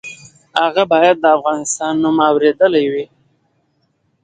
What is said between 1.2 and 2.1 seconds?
د افغانستان